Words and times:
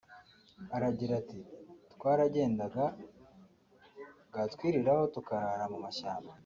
Aragira 0.75 1.13
ati 1.21 1.39
“Twaragendaga 1.93 2.83
bwatwiriraho 4.27 5.03
tukarara 5.13 5.65
mu 5.73 5.79
mashyamba 5.85 6.31